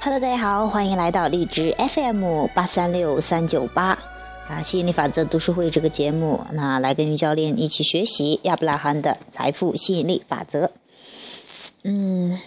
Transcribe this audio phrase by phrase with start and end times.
[0.00, 3.98] Hello，大家好，欢迎来到荔枝 FM 八三六三九八。
[4.48, 10.70] 啊，吸引力法则读书会这个节目，那来跟于教练一起学习亚伯拉罕的财富吸引力法则。
[11.82, 12.38] 嗯，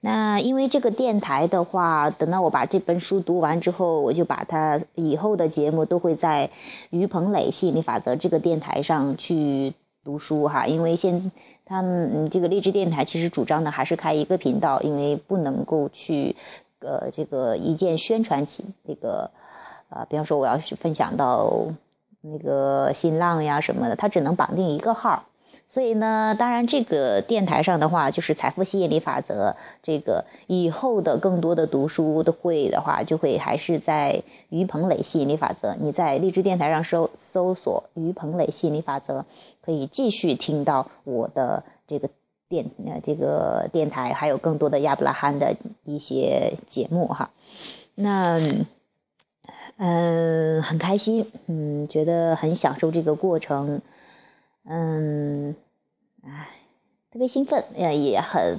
[0.00, 6.50] 那因为这个电台的话，等到我把这本书读完之后，我就把它以后的节目都会在
[6.90, 11.30] 于鹏磊吸引力法则这个电台上去读书哈，因为现
[11.72, 16.36] 他们这个励志电台其实主张的还是开一个频道，因为不能够去
[16.80, 19.30] 呃这个一键宣传起那个
[19.88, 21.68] 呃，比方说我要去分享到
[22.20, 25.24] 那个新浪呀什么的，它只能绑定一个号。
[25.72, 29.56] 所以呢，当然这个电台上的话，就是财富吸引力法则。
[29.82, 35.74] 这个以后的更多的读书的会的话，就会还是在于鹏磊吸引力法则。
[35.80, 39.24] 你在励志电台上搜搜索于鹏磊吸引力法则，
[39.64, 42.10] 可以继续听到我的这个
[42.50, 47.30] 电呃这个电台，还有更多的亚伯拉罕的一些节目哈。
[47.94, 48.38] 那
[49.78, 53.80] 嗯，很开心，嗯，觉得很享受这个过程。
[54.64, 55.56] 嗯，
[56.22, 56.48] 哎，
[57.12, 58.58] 特别兴奋，也也很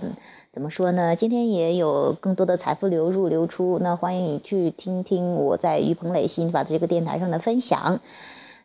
[0.52, 1.16] 怎么说呢？
[1.16, 8.02] 今天也有更多的财富流入流出，那欢迎你去听听我在于鹏磊新法这个电台上的分享。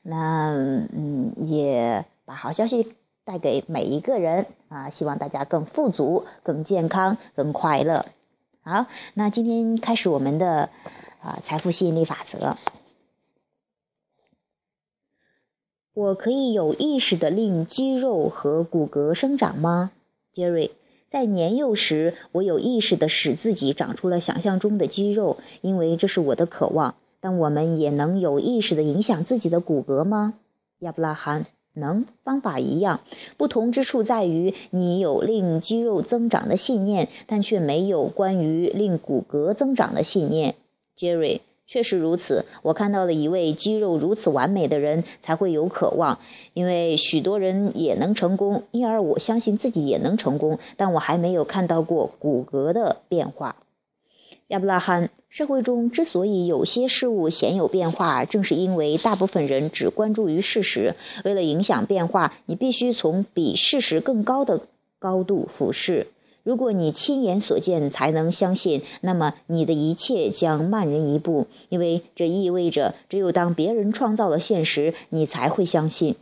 [0.03, 0.53] 那
[0.93, 2.93] 嗯，也把好消息
[3.25, 8.05] 带给每一个人啊，希望大家更富足、更健康、更快乐。
[8.63, 10.71] 好，那今天开始我们的
[11.23, 12.57] 啊财富吸引力法则。
[15.95, 19.91] 我可以有意识的令肌肉和骨骼生长吗，
[20.33, 20.71] 杰瑞？
[21.11, 26.95] 在年幼时，我有意识的使自己长出了想象中的肌肉，因为这是我的渴望。
[27.21, 30.35] 但我们也能有意识的影响自己的骨骼吗？
[30.79, 33.01] 亚伯拉罕，能，方法一样，
[33.37, 40.55] 不同之处在于你有令肌肉增长的信念，但却没有关于令骨骼增长的信念，
[40.95, 41.41] 杰瑞。
[41.69, 46.19] 确实如此，我看到了一位肌肉如此完美的人，才会有渴望。
[46.55, 50.59] 因为许多人也能成功，因而我相信自己也能成功。
[50.79, 53.57] 但我还没有看到过骨骼的变化。
[54.47, 60.95] 亚伯拉罕，社会中之所以有些事物鲜有变化，正是因为大部分人只关注于事实。
[61.27, 64.63] 为了影响变化，你必须从比事实更高的
[64.99, 66.07] 高度俯视。
[66.49, 76.15] 如果你亲眼所见才能相信，那么你的一切将慢人一步，因为这意味着只有当别人创造了现实，你才会相信。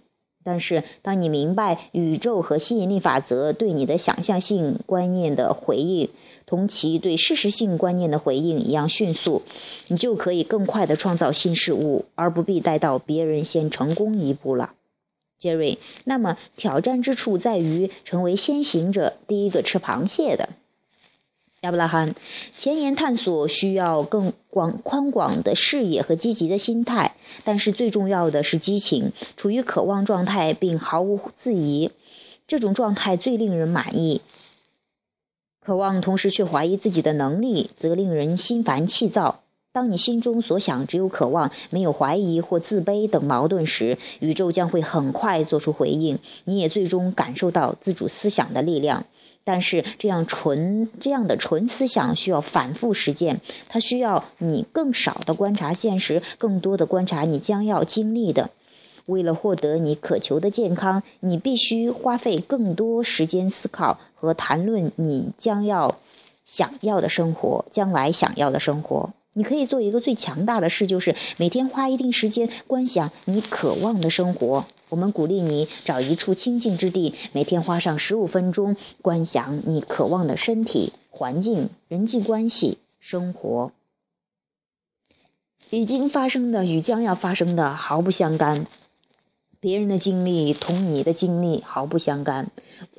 [0.43, 6.09] 但是，当你明白宇宙和吸引力法则对你的想象性观念的回应，
[6.45, 9.43] 同其对事实性观念的回应一样迅速，
[9.87, 14.73] 你就可以更快地创造新事物，而不必待到别人先成功一步了。
[15.39, 20.51] 杰瑞，那么挑战之处在于成为先行者，第一个吃螃蟹的。
[21.63, 22.15] 亚伯拉罕，
[22.57, 31.91] 前沿探索需要更广宽广的视野和积极的心态，但是最重要的是激情，处于渴望状态并毫无质疑，
[32.47, 34.21] 这种状态最令人满意。
[35.61, 39.41] 渴望同时却怀疑自己的能力，则令人心烦气躁。
[39.77, 49.05] 当你心中所想只有渴望，没有怀疑或自卑等矛盾时，宇宙将会很快做出回应，你也最终感受到自主思想的力量。
[49.45, 58.49] 但是，这样纯这样的纯思想需要反复实践，它需要你更少的观察现实，更多的观察你将要经历的。
[59.05, 65.97] 为了获得你渴求的健康，你必须花费更多时间思考和谈论你将要
[66.47, 69.11] 想要的生活，将来想要的生活。
[69.39, 74.65] 你可以做一个最强大的事，就是每天花一定时间观想你渴望的生活。
[74.89, 83.73] 我们鼓励你找一处清静之地，每天花上十五分钟观想你渴望的身体、环境、人际关系、生活。
[85.69, 88.67] 已经发生的与将要发生的毫不相干。
[89.67, 92.53] 别人的经历同你的经历毫不相干，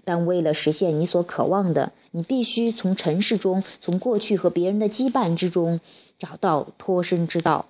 [0.03, 5.79] 但为了实现你所渴望的，你必须从尘世中，从过去和别人的羁绊之中，
[6.19, 7.67] 找到脱身之道。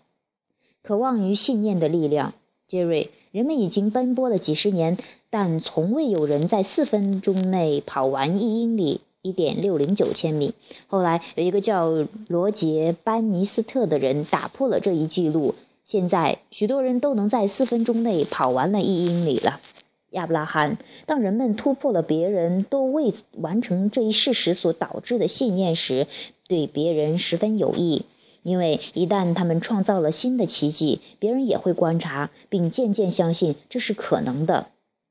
[0.81, 2.33] 渴望与信念的力量，
[2.67, 3.11] 杰瑞。
[3.31, 4.97] 人们已经奔波了几十年，
[5.29, 10.55] 但从未有人在四分钟内跑完一英里（一点六零九千米）。
[10.89, 15.53] 后来有一个叫罗杰·班尼斯特的人打破了这一记录。
[15.87, 19.61] 现在，许多人都能在四分钟内跑完了一英里了。
[20.09, 26.07] 亚伯拉罕，当人们突破了别人都未完成这一事实所导致的信念时，
[26.49, 28.03] 对别人十分有益，
[28.43, 34.67] 因为一旦他们创造了新的奇迹，别人也会观察并渐渐相信这是可能的。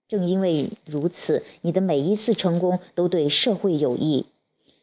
[0.08, 4.26] 正因为如此，你的每一次成功都对社会有益。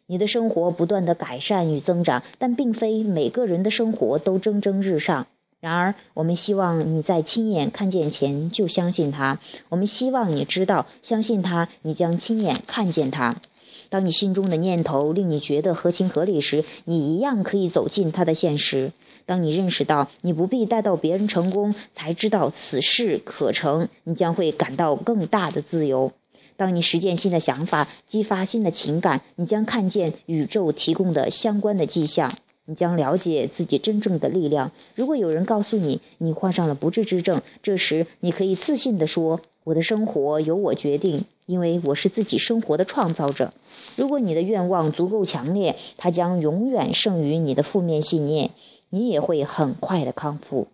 [0.07, 5.27] 你的生活不断的改善与增长，但并非每个人的生活都蒸蒸日上。
[5.63, 9.39] 然而，我们希望你在亲眼看见前就相信他。
[9.69, 13.37] 我们希望你知道，相信他，你将亲眼看见他。
[13.87, 18.91] 当你心中的念头令你觉得合情合理时，你一样可以走进他的现实。
[19.25, 26.11] 当你认识到你不必待到别人成功才知道此事可成，你将会感到更大的自由。
[26.57, 32.35] 当你实践新的想法，激发新的情感，你将看见宇宙提供的相关的迹象。
[32.65, 34.71] 你将了解自己真正的力量。
[34.95, 43.53] 如果有人告诉你你患上了不治之症，这时你可以自信地说：“我的生活由我决定，因为我是自己生活的创造者。”
[43.97, 48.51] 如果你的愿望足够强烈，它将永远胜于你的负面信念，
[48.89, 50.67] 你也会很快的康复。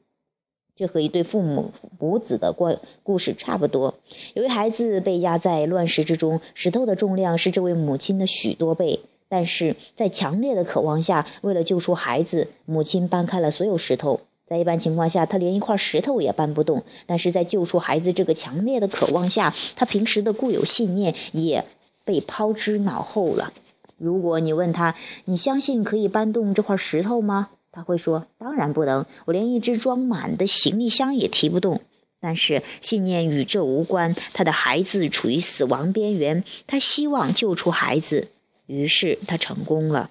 [0.76, 3.96] 这和一对父母母子的故故事差不多。
[4.36, 9.02] 有位孩子被压在乱石之中，石头的重量是这位母亲的许多倍。
[9.30, 14.22] 但是在强烈的渴望下，为了救出孩子，母亲搬开了所有石头。
[14.48, 16.84] 在一般情况下，她连一块石头也搬不动。
[17.06, 21.64] 但是在救出孩子这个强烈的渴望下，她平时的固有信念也
[22.04, 23.54] 被抛之脑后了。
[24.00, 24.96] 如果你问他，
[25.26, 27.50] 你相信可以搬动这块石头吗？
[27.72, 31.82] 他会说：“当然不能，我连一只装满的行李箱也提不动。”
[32.20, 34.16] 但是信念与这无关。
[34.34, 38.30] 他的孩子处于死亡边缘，他希望救出孩子。
[38.70, 40.10] 于是他成功了。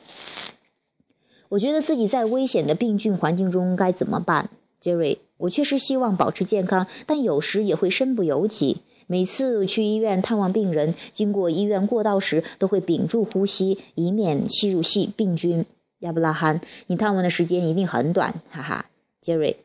[1.48, 4.50] 我觉得自己在危险的病菌环境中该怎么办，
[4.80, 5.18] 杰瑞？
[5.38, 8.78] 我确实希望保持健康，但有时也会身不由己。
[9.06, 15.64] 每次去医院探望病人，经过医院过道时，都会屏住呼吸，以免吸入细病菌。
[16.00, 18.86] 亚伯拉罕，你探望的时间一定很短，哈哈，
[19.22, 19.56] 杰瑞。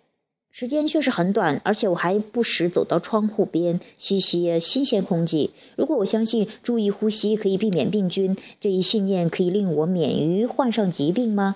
[0.55, 5.49] 时间确实很短，而且我还不时走到窗户边吸吸新鲜空气。
[5.75, 11.55] 如果我相信注意呼吸可以避免病菌，这一信念可以令我免于患上疾病吗？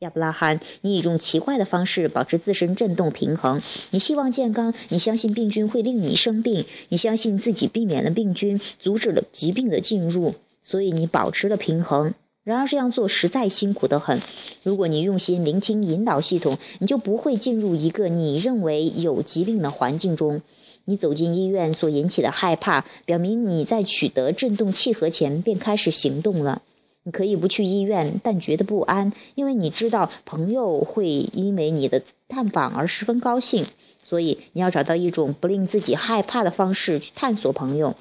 [0.00, 3.62] 亚伯拉罕，你以一种奇怪的方式保持自身振动平衡。
[3.92, 12.12] 你希望健康，你相信病菌会令你生病，你相信自己避免了病菌，阻止了疾病的进入，所以你保持了平衡。
[12.44, 14.20] 然而这样做实在辛苦得很。
[14.62, 20.42] 如果你用心聆听引导系统，你就不会进入一个你认为有疾病的环境中。
[20.84, 26.60] 你走进医院所引起的害怕，表明你在取得振动契合前便开始行动了。
[27.02, 33.64] 你可以不去医院，但觉得不安，因为你知道朋友会因为你的探访而十分高兴。
[34.02, 37.94] 所以你要找到一种不令自己害怕的方式去探索朋友。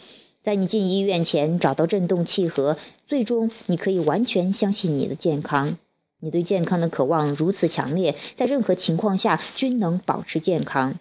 [0.44, 5.78] 在你进医院前找到振动契合，最终你可以完全相信你的健康。
[6.19, 11.00] 你对健康的渴望如此强烈，在任何情况下均能保持健康。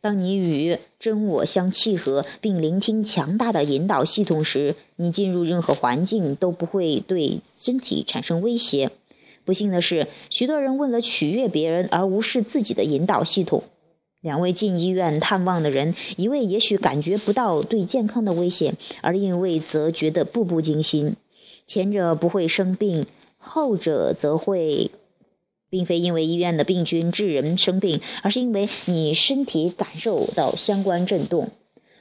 [0.00, 8.90] 当你与真我相契合，并聆听强大的引导系统时，你进入任何环境都不会对身体产生威胁。
[9.44, 13.62] 不幸的是，许多人为了取悦别人而无视自己的引导系统。
[14.24, 21.16] 两位进医院探望的人，一位也许感觉不到对健康的危险，而另一位则觉得步步惊心。
[21.66, 23.04] 前者不会生病，
[23.36, 24.90] 后者则会，
[25.68, 31.50] 并非因为医院的病菌致人生病，而是因为你身体感受到相关震动。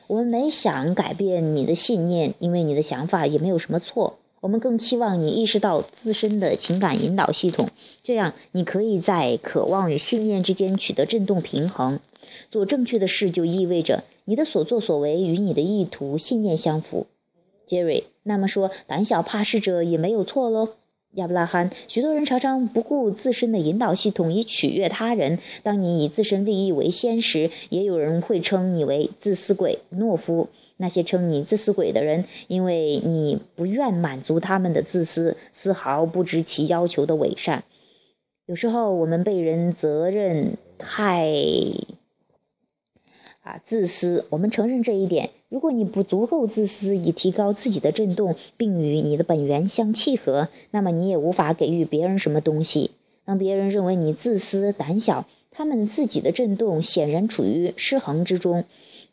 [0.07, 4.19] 我们没想改变你的信念，因为你的想法也没有什么错。
[4.43, 7.69] 我们更期望你意识到自身的情感引导系统，
[8.03, 12.01] 这样你可以在渴望与信念之间取得振动平衡。
[12.49, 17.07] 做正确的事就意味着你的所作所为与你的意图、信念相符。
[17.65, 20.67] 杰瑞，那么说，胆小怕事者也没有错喽？
[21.15, 25.37] 亚伯拉罕，许多人常常不顾自身的引导系统以取悦他人。
[25.61, 30.49] 当你以自身利益为先时，也有人会称你为自私鬼、懦夫。
[30.77, 37.63] 那些称你自私鬼的人，因为你不愿满足他们的自私，丝毫不知其要求的伪善。
[38.47, 41.31] 有时候我们被人责任太
[43.43, 45.29] 啊自私，我们承认这一点。
[45.53, 52.89] 如果你不足够自私以提高自己的振动，并与你的本源相契合，那么你也无法给予别人什么东西。
[53.23, 58.63] 当别人认为你自私胆小，他们自己的振动显然处于失衡之中，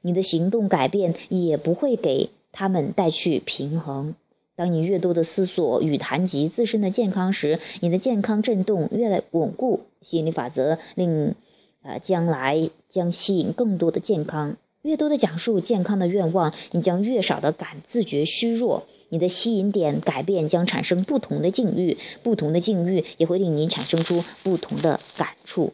[0.00, 4.14] 你的行动改变也不会给他们带去平衡。
[4.56, 9.80] 当你越多的思索与谈及自身的健康时，你的健康振动越来稳固。
[10.00, 11.34] 吸引力法则令，
[11.82, 14.56] 呃，将来将吸引更多的健康。
[14.82, 18.86] 越多的讲述健康的愿望，你将越少的感自觉虚弱。
[19.10, 25.72] 你的吸引点改变将产生不同的境遇，不同的境遇也会令你产生出不同的感触。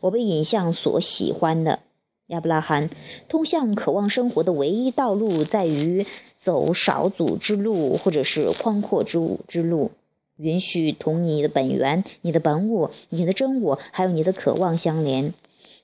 [0.00, 1.80] 我被影像所喜欢的，
[2.26, 2.90] 亚伯拉罕，
[3.28, 6.06] 通向渴望生活的唯一道路在于
[6.38, 9.90] 走少阻之路，或者是宽阔之之路。
[10.36, 15.34] 允许同你的本源、你的本我、你的真我，还有你的渴望相连。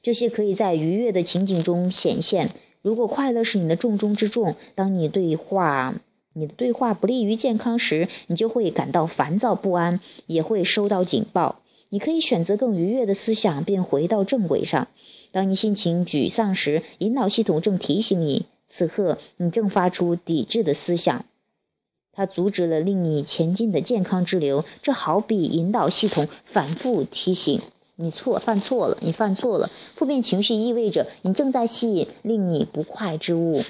[0.02, 2.50] 这些可以在愉悦的情景中显现。
[2.82, 5.94] 如果快乐是你的重中之重，当你对话
[6.34, 11.60] 你的对话不利于健康时，你就会感到烦躁不安，也会收到警报。
[11.88, 14.88] 你可以选择更愉悦的思想，便回到正轨上。
[15.32, 21.24] 当你心情沮丧时，引导系统正提醒你，此刻你正发出抵制的思想，
[22.12, 24.64] 它阻止了令你前进的健康之流。
[24.82, 27.60] 这好比引导系统反复提醒
[27.96, 29.68] 你错犯错了，你犯错了。
[29.68, 33.62] 负面情绪意味着你正在吸引令你不快之物。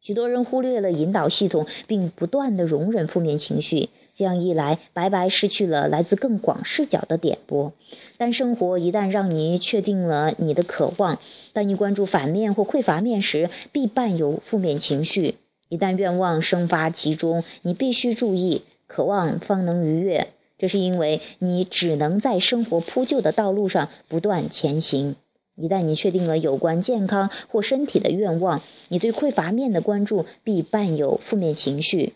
[0.00, 3.88] 许多人忽略了引导系统，并不断的容忍负面情绪。
[4.14, 7.72] 这样一来，白白失去了来自更广视角的点拨。
[8.16, 11.18] 但生活一旦让你确定了你的渴望，
[11.52, 15.34] 当你关注反面或匮乏面时，必伴有负面情绪。
[15.68, 20.28] 一旦愿望生发其中，你必须注意，渴望方能逾越。
[20.58, 25.16] 这是因为你只能在生活铺就的道路上不断前行。
[25.54, 32.12] 一旦你确定了有关健康或身体的愿望，你对匮乏面的关注必伴有负面情绪。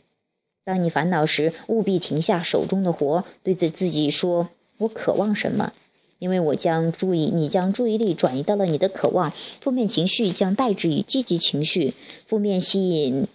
[0.62, 5.72] 当你烦恼时，务必停下手中的活，对着自己说：“我渴望什么？”
[6.20, 9.32] 因为我将注意，你将注意力转移到了你的渴望，
[9.62, 11.94] 负面情绪将代之以积极情绪，
[12.26, 13.26] 负面吸引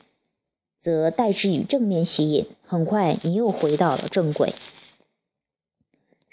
[0.79, 2.45] 则代之以正面吸引。
[2.67, 4.53] 很快，你又回到了正轨。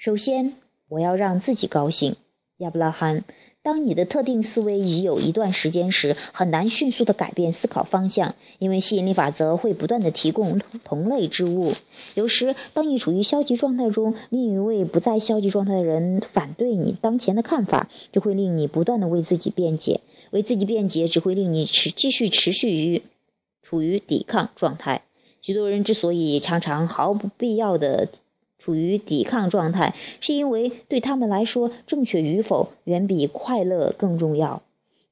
[0.03, 0.55] 首先，
[0.89, 2.17] 我要让自己高兴，
[2.57, 3.23] 亚伯拉罕。
[3.63, 11.75] 当你的特定思维已有一段时间时，很难迅速地改变思考方向，因为吸引力法则会不断地提供同类之物。
[12.17, 20.01] 有时，当你处于消极状态中，另一位不在消极状态的人反对你当前的看法，就会令你不断地为自己辩解。
[20.33, 23.03] 为自己辩解只会令你持继续持续于
[23.63, 25.03] 处于抵抗状态。
[25.41, 28.09] 许多人之所以常常毫不必要的。
[28.63, 34.63] 处于抵抗状态，是因为对他们来说，正确与否远比快乐更重要。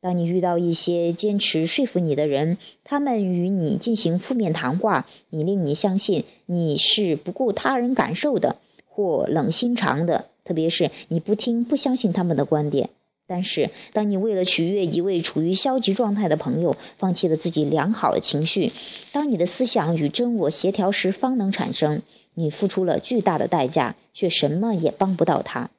[0.00, 8.54] 当你遇到一些坚持说服你的人，他们与你进行负面谈话，你令你相信你是不顾他人感受的，
[8.86, 12.90] 或冷心肠的，特别是你不听、不相信他们的观点。
[13.26, 18.70] 但是，当你为了取悦一位处于消极状态的朋友，放弃了自己良好的情绪，
[19.10, 22.02] 当你的思想与真我协调时，方能产生。
[22.40, 25.70] 你付出了巨大的代价，却什么也帮不到他。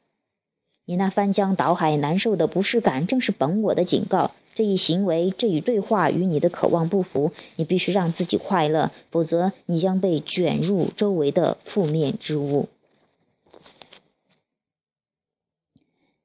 [0.85, 4.31] 你那翻江倒海、难受的不适感，正是本我的警告。
[4.53, 7.31] 这一行为、这一对话与你的渴望不符。
[7.55, 12.67] 你必须让自己快乐，否则你将被卷入周围的负面之物。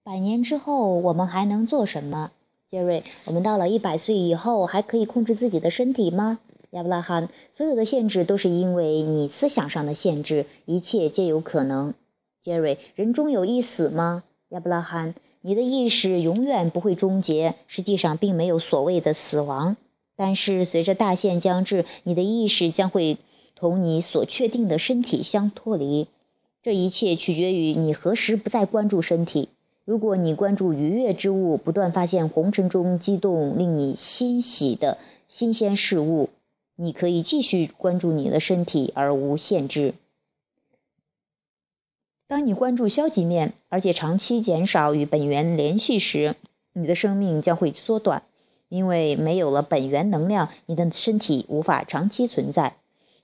[0.02, 2.32] 百年之后，我们还能做什么，
[2.68, 3.04] 杰瑞？
[3.24, 6.40] 我们到了一百岁以后，还可以控制自己的身体吗？
[6.76, 11.94] 亚伯拉罕，所有的限制都是因为你思想上的限制，一切皆有可能。
[12.42, 14.24] 杰瑞，人终有一死吗？
[14.50, 19.78] 亚伯拉罕，你的意识永远不会终结，实际上并没有所谓的死亡。
[20.16, 23.16] 但是随着大限将至，你的意识将会
[23.54, 26.08] 同你所确定的身体相脱离。
[26.62, 29.48] 这一切取决于你何时不再关注身体。
[29.86, 36.28] 如果你关注愉悦之物，不断发现红尘中激动、令你欣喜的新鲜事物。
[36.76, 39.94] 你可以继续关注你的身体而无限制。
[42.28, 46.36] 当你关注消极面，而且长期减少与本源联系时，
[46.72, 48.24] 你的生命将会缩短，
[48.68, 52.74] 因为没有了本源能量，你的身体无法长期存在。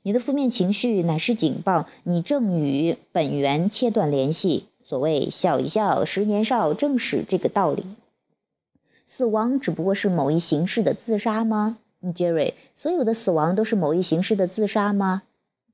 [0.03, 4.67] 你的负面情绪乃是警报，你正与本源切断联系。
[4.85, 7.85] 所谓“笑一笑，十年少”，正是这个道理。
[9.09, 11.79] 死亡只不过是某一形式的自杀吗？
[12.11, 15.23] 杰瑞，所有的死亡都是某一形式的自杀吗？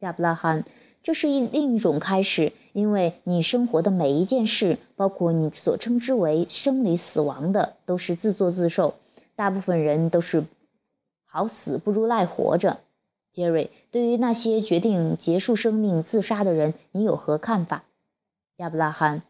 [0.01, 0.65] 亚伯拉罕，
[1.03, 8.95] 这是一另一种开始，因为你生活的每一件事，包括你所称之为生理死亡的，都是自作自受。
[9.35, 10.45] 大部分人都是
[11.25, 12.79] 好死不如赖活着。
[13.33, 17.85] 杰瑞，对于那些决定结束生命自杀的人，你有何看法？
[18.57, 19.23] 亚伯拉罕，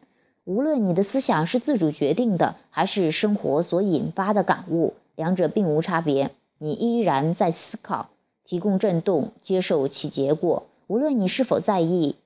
[0.43, 6.31] 无论你的思想是自主决定的，还是生活所引发的感悟，两者并无差别。
[6.61, 8.09] 你依然在思考，
[8.43, 10.67] 提供震动，接受其结果。
[10.87, 12.17] 无论你是否在意、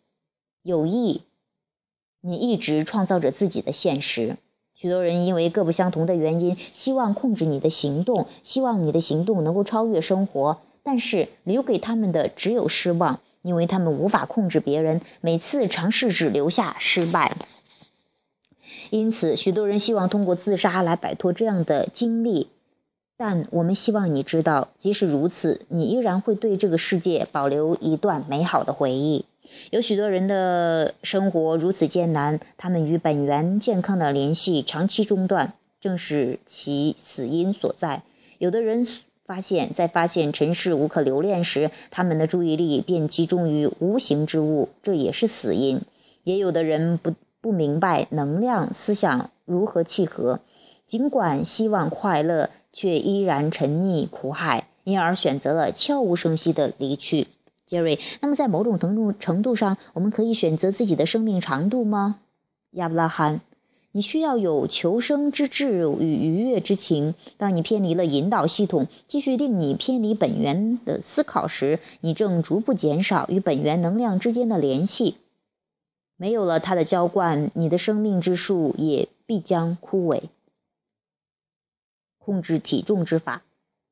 [0.64, 1.22] 有意，
[2.20, 4.38] 你一直创造着自己的现实。
[4.74, 15.02] 许多人因为各不相同的原因，希望控制你的行动，希望你的行动能够超越生活，但是留给他们的只有失望，因为他们无法控制别人。
[15.22, 17.38] 每次尝试只留下失败。
[18.90, 22.50] 因此，许多人希望通过自杀来摆脱这样的经历。
[23.26, 29.24] 但我们希望你知道，即使如此，你依然会对这个世界保留一段美好的回忆。
[29.70, 38.04] 有许多人的生活如此艰难，他们与本源健康的联系长期中断，正是其死因所在。
[38.40, 38.86] 有的人
[39.26, 45.80] 发现，在发现尘世无可留恋时，他们的注意力便集中于无形之物，这也是死因。
[46.26, 50.42] 也有的人不不明白能量思想如何契合，
[50.88, 57.28] 尽管希望快乐，却依然沉溺苦海，因而选择了悄无声息的离去。
[57.66, 62.20] 杰瑞，那么在某种程度程度上，我们可以选择自己的生命长度吗？
[62.72, 63.40] 亚伯拉罕，
[63.94, 67.16] 你需要有求生之志与愉悦之情。
[67.38, 75.16] 当你偏离了引导系统，继续令你偏离本源的思考时，你正逐步减少与本源能量之间的联系。
[76.18, 80.24] 没有了它的浇灌，你的生命之树也必将枯萎。
[82.24, 83.42] 控制体重之法，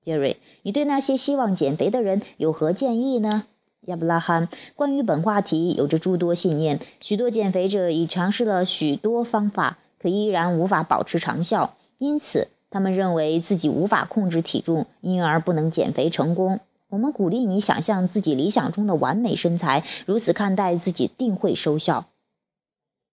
[0.02, 3.44] 杰瑞，你对那些希望减肥的人有何建议呢？
[3.88, 6.80] 亚伯拉罕，关于本话题有着诸多信念。
[7.00, 16.60] 许多减肥者已尝试了许多方法，可依然无法保持长效，因此他们认为自己无法控制体重，因而不能减肥成功。
[16.90, 22.06] 我们鼓励你想象自己理想中的完美身材，如此看待自己定会收效。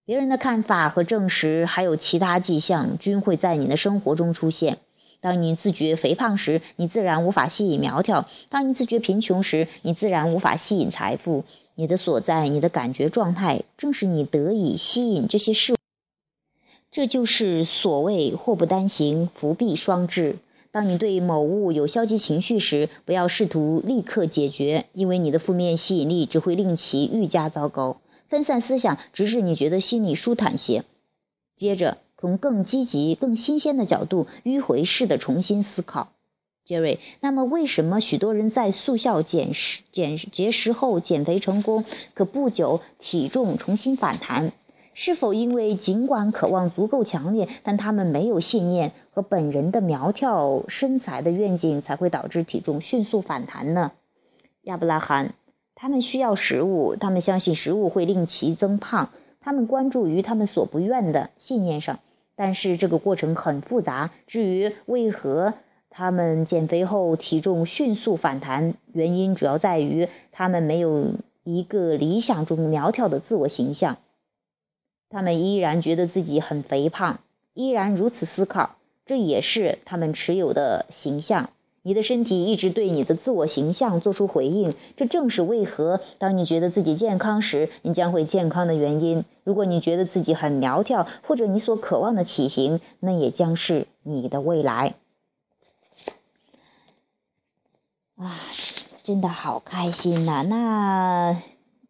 [0.05, 4.79] 别人的看法和证实，还有其他迹象，均会在你的生活中出现。
[5.21, 11.43] 当你自觉肥胖时，你自然无法吸引苗条；当你自觉贫穷时，你自然无法吸引财富。
[11.75, 15.75] 你的所在，你的感觉状态，正是你得以吸引这些事物。
[16.91, 20.37] 这就是所谓“祸不单行，福必双至”。
[20.71, 28.01] 当你对某物有消极情绪时，不要试图立刻解决，因为你的负面吸引力只会令其愈加糟糕。
[28.27, 30.83] 分散思想，直至你觉得心里舒坦些。
[31.55, 31.97] 接着。
[32.19, 36.09] 从更积极、更新鲜的角度迂回式的重新思考，
[36.65, 36.99] 杰瑞。
[37.21, 44.51] 那么，为什么许多人在速效减食、减节食后减肥成功，可不久体重重新反弹？
[44.93, 53.93] 是否因为尽管渴望足够强烈，但他们没有信念和本人的苗条身材的愿景，才会导致体重迅速反弹呢？
[54.63, 55.35] 亚伯拉罕，
[55.73, 61.99] 他们需要食物，他们相信食物会令其增胖，他们关注于他们所不愿的信念上。
[62.39, 64.11] 但是这个过程很复杂。
[64.25, 65.55] 至于为何
[65.89, 73.97] 他们减肥后体重迅速反弹，原因主要在于他们没有一个理想中苗条的自我形象。
[75.09, 77.19] 他们依然觉得自己很肥胖，
[77.53, 81.49] 依然如此思考，这也是他们持有的形象。
[81.81, 89.25] 你的身体一直对你的自我形象做出回应，这正是为何当你觉得自己健康时，你将会健康的原因。
[89.43, 94.95] 如果你觉得自己很苗条，或者你所渴望的体型，那也将是你的未来。
[98.15, 98.37] 啊，
[99.03, 100.43] 真的好开心呐！
[100.43, 101.41] 那，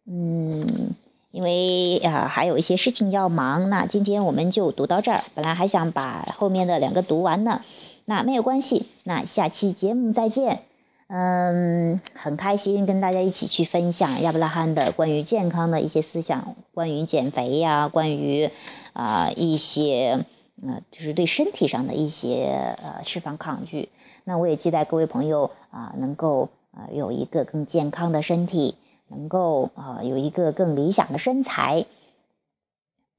[0.06, 0.94] 嗯，
[1.30, 5.24] 因为啊还有一些事情要忙，那今天我们就读到这儿。
[5.34, 7.62] 本来还想把后面的两个读完呢。
[8.04, 10.62] 那没有关系，那下期节目再见。
[11.06, 18.50] 嗯，很开心跟大家一起去分享亚伯拉罕的关于健康的一些思想，关于减肥呀，关于
[18.92, 20.24] 啊一些
[20.64, 23.88] 呃就是对身体上的一些呃释放抗拒。
[24.22, 28.76] 那我也期待各位朋友啊能够啊有一个更健康的身体，
[29.10, 31.84] 能够啊有一个更理想的身材。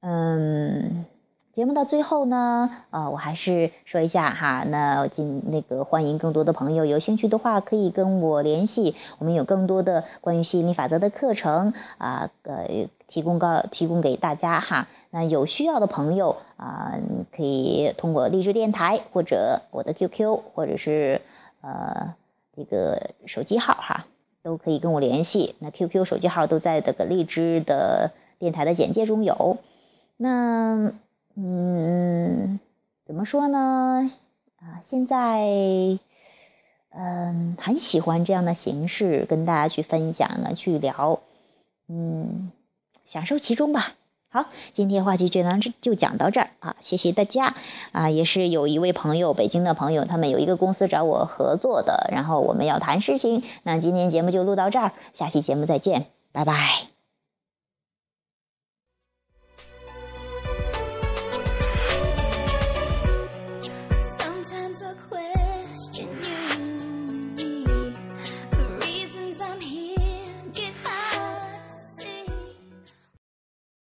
[0.00, 1.04] 嗯。
[1.52, 14.88] 节目的最后呢，呃，我还是说一下哈，那今那个欢迎更多的朋友有兴趣的话可以跟我联系，我们有更多的关于吸引力法则的课程啊，呃，提供告提供给大家哈。
[15.10, 16.94] 那有需要的朋友啊，
[17.36, 21.20] 可以通过励志电台或者我的 QQ 或者是
[21.60, 22.14] 呃
[22.56, 24.06] 这个手机号哈，
[24.42, 25.54] 都可以跟我联系。
[25.58, 29.58] 那 QQ 手机号都在这个荔枝的电台的简介中有。
[30.16, 30.92] 那。
[31.34, 32.60] 嗯，
[33.06, 34.10] 怎么说呢？
[34.60, 35.48] 啊，现在
[36.90, 41.20] 嗯很喜欢这样的形式，跟大家去分享呢，去聊，
[41.88, 42.52] 嗯，
[43.06, 43.94] 享受其中吧。
[44.32, 47.54] 好，今天话题就当，就讲到这儿啊，谢谢大家
[47.92, 48.08] 啊。
[48.08, 53.42] 也是有一位朋友，北京的朋友，他们有一个公司找我合作的，然后我们要谈事情。
[53.62, 56.91] 那今天节目就录到这儿，下期节目再见，拜拜。